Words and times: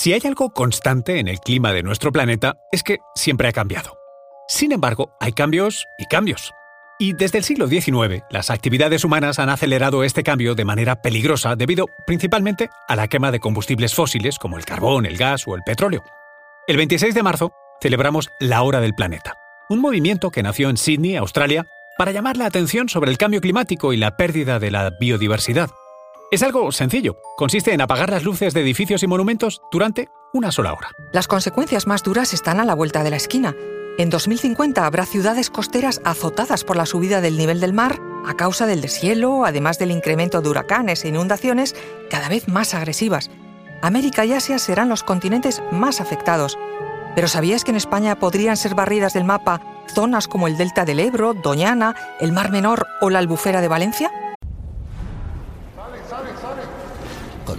Si 0.00 0.14
hay 0.14 0.22
algo 0.24 0.54
constante 0.54 1.18
en 1.18 1.28
el 1.28 1.40
clima 1.40 1.74
de 1.74 1.82
nuestro 1.82 2.10
planeta 2.10 2.56
es 2.72 2.82
que 2.82 3.00
siempre 3.14 3.48
ha 3.48 3.52
cambiado. 3.52 3.98
Sin 4.48 4.72
embargo, 4.72 5.12
hay 5.20 5.32
cambios 5.32 5.84
y 5.98 6.06
cambios. 6.06 6.54
Y 6.98 7.12
desde 7.12 7.36
el 7.36 7.44
siglo 7.44 7.68
XIX, 7.68 8.24
las 8.30 8.48
actividades 8.48 9.04
humanas 9.04 9.38
han 9.38 9.50
acelerado 9.50 10.02
este 10.02 10.22
cambio 10.22 10.54
de 10.54 10.64
manera 10.64 11.02
peligrosa 11.02 11.54
debido 11.54 11.84
principalmente 12.06 12.70
a 12.88 12.96
la 12.96 13.08
quema 13.08 13.30
de 13.30 13.40
combustibles 13.40 13.94
fósiles 13.94 14.38
como 14.38 14.56
el 14.56 14.64
carbón, 14.64 15.04
el 15.04 15.18
gas 15.18 15.46
o 15.46 15.54
el 15.54 15.60
petróleo. 15.66 16.02
El 16.66 16.78
26 16.78 17.14
de 17.14 17.22
marzo 17.22 17.52
celebramos 17.82 18.30
la 18.40 18.62
Hora 18.62 18.80
del 18.80 18.94
Planeta, 18.94 19.34
un 19.68 19.82
movimiento 19.82 20.30
que 20.30 20.42
nació 20.42 20.70
en 20.70 20.78
Sydney, 20.78 21.16
Australia, 21.16 21.66
para 21.98 22.12
llamar 22.12 22.38
la 22.38 22.46
atención 22.46 22.88
sobre 22.88 23.10
el 23.10 23.18
cambio 23.18 23.42
climático 23.42 23.92
y 23.92 23.98
la 23.98 24.16
pérdida 24.16 24.58
de 24.58 24.70
la 24.70 24.92
biodiversidad. 24.98 25.68
Es 26.32 26.44
algo 26.44 26.70
sencillo. 26.70 27.16
Consiste 27.36 27.74
en 27.74 27.80
apagar 27.80 28.10
las 28.10 28.22
luces 28.22 28.54
de 28.54 28.60
edificios 28.60 29.02
y 29.02 29.08
monumentos 29.08 29.62
durante 29.72 30.10
una 30.32 30.52
sola 30.52 30.72
hora. 30.72 30.92
Las 31.12 31.26
consecuencias 31.26 31.88
más 31.88 32.04
duras 32.04 32.32
están 32.32 32.60
a 32.60 32.64
la 32.64 32.74
vuelta 32.74 33.02
de 33.02 33.10
la 33.10 33.16
esquina. 33.16 33.56
En 33.98 34.10
2050 34.10 34.86
habrá 34.86 35.06
ciudades 35.06 35.50
costeras 35.50 36.00
azotadas 36.04 36.62
por 36.62 36.76
la 36.76 36.86
subida 36.86 37.20
del 37.20 37.36
nivel 37.36 37.58
del 37.58 37.72
mar 37.72 37.98
a 38.24 38.34
causa 38.34 38.68
del 38.68 38.80
deshielo, 38.80 39.44
además 39.44 39.80
del 39.80 39.90
incremento 39.90 40.40
de 40.40 40.48
huracanes 40.48 41.04
e 41.04 41.08
inundaciones 41.08 41.74
cada 42.10 42.28
vez 42.28 42.46
más 42.46 42.74
agresivas. 42.74 43.28
América 43.82 44.24
y 44.24 44.32
Asia 44.32 44.60
serán 44.60 44.88
los 44.88 45.02
continentes 45.02 45.60
más 45.72 46.00
afectados. 46.00 46.56
Pero 47.16 47.26
¿sabías 47.26 47.64
que 47.64 47.72
en 47.72 47.76
España 47.76 48.20
podrían 48.20 48.56
ser 48.56 48.76
barridas 48.76 49.14
del 49.14 49.24
mapa 49.24 49.60
zonas 49.92 50.28
como 50.28 50.46
el 50.46 50.56
Delta 50.56 50.84
del 50.84 51.00
Ebro, 51.00 51.34
Doñana, 51.34 51.96
el 52.20 52.30
Mar 52.30 52.52
Menor 52.52 52.86
o 53.00 53.10
la 53.10 53.18
Albufera 53.18 53.60
de 53.60 53.66
Valencia? 53.66 54.12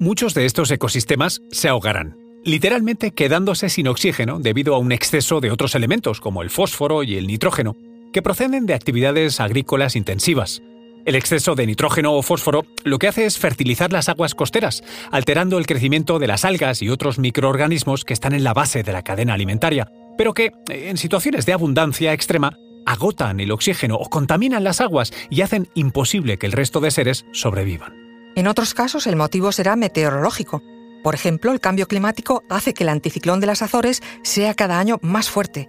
muchos 0.00 0.34
de 0.34 0.46
estos 0.46 0.70
ecosistemas 0.70 1.42
se 1.50 1.68
ahogarán, 1.68 2.16
literalmente 2.44 3.12
quedándose 3.12 3.68
sin 3.68 3.88
oxígeno 3.88 4.38
debido 4.38 4.74
a 4.74 4.78
un 4.78 4.92
exceso 4.92 5.40
de 5.40 5.50
otros 5.50 5.74
elementos 5.74 6.20
como 6.20 6.42
el 6.42 6.50
fósforo 6.50 7.02
y 7.02 7.16
el 7.16 7.26
nitrógeno, 7.26 7.76
que 8.12 8.22
proceden 8.22 8.66
de 8.66 8.74
actividades 8.74 9.40
agrícolas 9.40 9.96
intensivas. 9.96 10.62
El 11.04 11.14
exceso 11.14 11.54
de 11.54 11.66
nitrógeno 11.66 12.14
o 12.14 12.22
fósforo 12.22 12.66
lo 12.84 12.98
que 12.98 13.08
hace 13.08 13.24
es 13.24 13.38
fertilizar 13.38 13.92
las 13.92 14.08
aguas 14.08 14.34
costeras, 14.34 14.82
alterando 15.10 15.58
el 15.58 15.66
crecimiento 15.66 16.18
de 16.18 16.26
las 16.26 16.44
algas 16.44 16.82
y 16.82 16.90
otros 16.90 17.18
microorganismos 17.18 18.04
que 18.04 18.12
están 18.12 18.34
en 18.34 18.44
la 18.44 18.54
base 18.54 18.82
de 18.82 18.92
la 18.92 19.02
cadena 19.02 19.34
alimentaria, 19.34 19.90
pero 20.16 20.34
que, 20.34 20.52
en 20.68 20.96
situaciones 20.96 21.46
de 21.46 21.52
abundancia 21.54 22.12
extrema, 22.12 22.58
agotan 22.84 23.40
el 23.40 23.52
oxígeno 23.52 23.96
o 23.96 24.08
contaminan 24.08 24.64
las 24.64 24.80
aguas 24.80 25.12
y 25.30 25.42
hacen 25.42 25.68
imposible 25.74 26.38
que 26.38 26.46
el 26.46 26.52
resto 26.52 26.80
de 26.80 26.90
seres 26.90 27.24
sobrevivan. 27.32 28.07
En 28.38 28.46
otros 28.46 28.72
casos 28.72 29.08
el 29.08 29.16
motivo 29.16 29.50
será 29.50 29.74
meteorológico. 29.74 30.62
Por 31.02 31.16
ejemplo, 31.16 31.50
el 31.50 31.58
cambio 31.58 31.88
climático 31.88 32.44
hace 32.48 32.72
que 32.72 32.84
el 32.84 32.88
anticiclón 32.88 33.40
de 33.40 33.48
las 33.48 33.62
Azores 33.62 34.00
sea 34.22 34.54
cada 34.54 34.78
año 34.78 35.00
más 35.02 35.28
fuerte. 35.28 35.68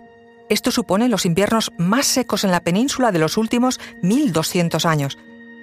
Esto 0.50 0.70
supone 0.70 1.10
los 1.10 1.26
inviernos 1.26 1.72
más 1.80 2.06
secos 2.06 2.44
en 2.44 2.52
la 2.52 2.60
península 2.60 3.12
de 3.12 3.18
los 3.18 3.38
últimos 3.38 3.80
1.200 4.04 4.86
años, 4.86 5.18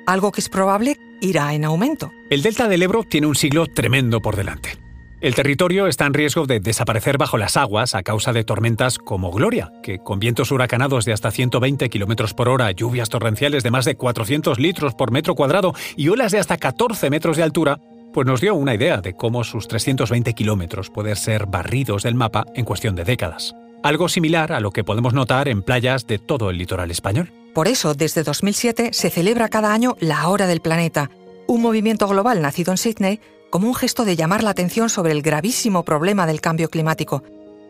algo 0.05 0.33
que 0.33 0.41
es 0.41 0.49
probable 0.49 0.99
irá 1.21 1.55
en 1.55 1.65
aumento. 1.65 2.11
El 2.28 2.43
delta 2.43 2.67
del 2.67 2.83
Ebro 2.83 3.05
tiene 3.05 3.28
un 3.28 3.37
siglo 3.37 3.69
tremendo 3.69 4.21
por 4.21 4.34
delante. 4.34 4.77
El 5.26 5.34
territorio 5.34 5.88
está 5.88 6.06
en 6.06 6.14
riesgo 6.14 6.47
de 6.47 6.60
desaparecer 6.60 7.19
bajo 7.19 7.37
las 7.37 7.56
aguas 7.56 7.97
a 7.97 8.04
causa 8.04 8.32
de 8.32 8.44
tormentas 8.44 8.97
como 8.97 9.32
Gloria, 9.32 9.72
que 9.82 9.98
con 9.98 10.20
vientos 10.20 10.53
huracanados 10.53 11.04
de 11.04 11.12
hasta 11.12 11.32
120 11.32 11.91
km 11.91 12.32
por 12.32 12.48
hora, 12.48 12.70
lluvias 12.70 13.09
torrenciales 13.09 13.64
de 13.64 13.72
más 13.72 13.84
de 13.87 13.97
400 13.97 14.60
litros 14.60 14.94
por 14.94 15.10
metro 15.10 15.34
cuadrado 15.34 15.75
y 15.97 16.10
olas 16.10 16.31
de 16.31 16.38
hasta 16.38 16.59
14 16.59 17.10
metros 17.10 17.37
de 17.37 17.42
altura, 17.42 17.81
pues 18.14 18.25
nos 18.25 18.41
dio 18.41 18.54
una 18.54 18.76
idea 18.76 18.98
de 18.98 19.14
cómo 19.14 19.42
sus 19.42 19.66
320 19.66 20.32
kilómetros 20.32 20.91
pueden 20.91 21.16
ser 21.16 21.47
barridos 21.47 22.04
del 22.04 22.14
mapa 22.14 22.47
en 22.54 22.64
cuestión 22.64 22.94
de 22.94 23.03
décadas. 23.03 23.56
Algo 23.82 24.08
similar 24.08 24.53
a 24.53 24.60
lo 24.60 24.70
que 24.70 24.84
podemos 24.84 25.12
notar 25.12 25.48
en 25.48 25.62
playas 25.62 26.06
de 26.06 26.20
todo 26.20 26.50
el 26.50 26.58
litoral 26.58 26.93
español. 26.93 27.32
Por 27.53 27.66
eso, 27.66 27.94
desde 27.94 28.22
2007 28.22 28.91
se 28.93 29.10
celebra 29.10 29.48
cada 29.48 29.75
año 29.75 29.97
la 29.98 30.28
Hora 30.28 30.47
del 30.47 30.60
Planeta, 30.60 31.10
un 31.48 31.62
movimiento 31.62 32.06
global 32.06 32.41
nacido 32.43 32.70
en 32.70 32.78
Sydney 32.78 33.20
como 33.51 33.69
un 33.69 33.75
gesto 33.75 34.05
de 34.05 34.17
llamar 34.17 34.43
la 34.43 34.51
atención 34.51 34.89
sobre 34.89 35.12
el 35.12 35.23
gravísimo 35.23 35.84
problema 35.84 36.27
del 36.27 36.41
cambio 36.41 36.69
climático. 36.69 37.23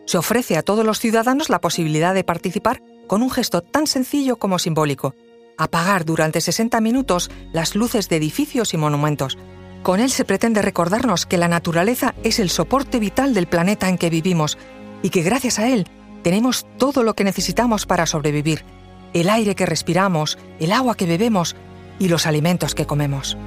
Se 0.05 0.17
ofrece 0.17 0.57
a 0.57 0.61
todos 0.61 0.85
los 0.85 0.99
ciudadanos 0.99 1.49
la 1.49 1.59
posibilidad 1.59 2.13
de 2.13 2.23
participar 2.23 2.81
con 3.07 3.21
un 3.21 3.31
gesto 3.31 3.61
tan 3.61 3.87
sencillo 3.87 4.37
como 4.37 4.59
simbólico, 4.59 5.15
apagar 5.57 6.05
durante 6.05 6.41
60 6.41 6.79
minutos 6.81 7.29
las 7.51 7.75
luces 7.75 8.09
de 8.09 8.17
edificios 8.17 8.73
y 8.73 8.77
monumentos. 8.77 9.37
Con 9.83 9.99
él 9.99 10.09
se 10.09 10.25
pretende 10.25 10.61
recordarnos 10.61 11.25
que 11.25 11.37
la 11.37 11.47
naturaleza 11.47 12.15
es 12.23 12.39
el 12.39 12.49
soporte 12.49 12.99
vital 12.99 13.33
del 13.33 13.47
planeta 13.47 13.89
en 13.89 13.97
que 13.97 14.09
vivimos 14.09 14.57
y 15.01 15.09
que 15.09 15.21
gracias 15.21 15.59
a 15.59 15.67
él 15.69 15.87
tenemos 16.23 16.65
todo 16.77 17.03
lo 17.03 17.13
que 17.13 17.23
necesitamos 17.23 17.85
para 17.85 18.05
sobrevivir, 18.05 18.65
el 19.13 19.29
aire 19.29 19.55
que 19.55 19.65
respiramos, 19.65 20.37
el 20.59 20.71
agua 20.71 20.95
que 20.95 21.05
bebemos 21.05 21.55
y 21.99 22.09
los 22.09 22.27
alimentos 22.27 22.75
que 22.75 22.85
comemos. 22.85 23.37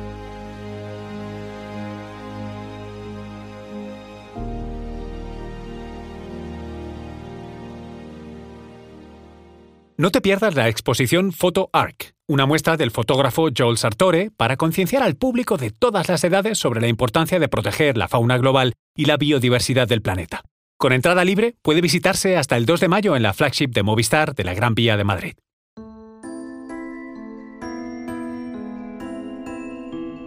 No 10.00 10.10
te 10.10 10.22
pierdas 10.22 10.54
la 10.54 10.66
exposición 10.66 11.30
Photo 11.30 11.68
Arc, 11.74 12.14
una 12.26 12.46
muestra 12.46 12.78
del 12.78 12.90
fotógrafo 12.90 13.50
Joel 13.54 13.76
Sartore 13.76 14.30
para 14.34 14.56
concienciar 14.56 15.02
al 15.02 15.16
público 15.16 15.58
de 15.58 15.72
todas 15.72 16.08
las 16.08 16.24
edades 16.24 16.56
sobre 16.56 16.80
la 16.80 16.88
importancia 16.88 17.38
de 17.38 17.48
proteger 17.48 17.98
la 17.98 18.08
fauna 18.08 18.38
global 18.38 18.72
y 18.96 19.04
la 19.04 19.18
biodiversidad 19.18 19.86
del 19.86 20.00
planeta. 20.00 20.40
Con 20.78 20.94
entrada 20.94 21.22
libre 21.22 21.54
puede 21.60 21.82
visitarse 21.82 22.38
hasta 22.38 22.56
el 22.56 22.64
2 22.64 22.80
de 22.80 22.88
mayo 22.88 23.14
en 23.14 23.22
la 23.22 23.34
flagship 23.34 23.72
de 23.72 23.82
Movistar 23.82 24.34
de 24.34 24.42
la 24.42 24.54
Gran 24.54 24.74
Vía 24.74 24.96
de 24.96 25.04
Madrid. 25.04 25.34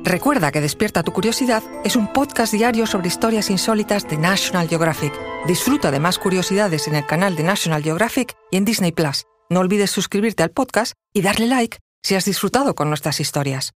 Recuerda 0.03 0.51
que 0.51 0.62
Despierta 0.62 1.01
tu 1.01 1.13
Curiosidad 1.13 1.63
es 1.83 1.95
un 1.95 2.13
podcast 2.13 2.53
diario 2.53 2.85
sobre 2.85 3.07
historias 3.07 3.50
insólitas 3.50 4.07
de 4.07 4.19
National 4.19 4.69
Geographic. 4.69 5.13
Disfruta 5.47 5.89
de 5.89 6.00
más 6.00 6.19
curiosidades 6.19 6.88
en 6.88 6.94
el 6.94 7.07
canal 7.07 7.35
de 7.35 7.41
National 7.41 7.81
Geographic 7.81 8.35
y 8.51 8.57
en 8.57 8.66
Disney 8.66 8.91
Plus. 8.91 9.25
No 9.53 9.59
olvides 9.59 9.91
suscribirte 9.91 10.41
al 10.41 10.50
podcast 10.50 10.94
y 11.14 11.22
darle 11.22 11.46
like 11.46 11.78
si 12.02 12.16
has 12.16 12.25
disfrutado 12.25 12.74
con 12.74 12.90
nuestras 12.90 13.19
historias. 13.19 13.74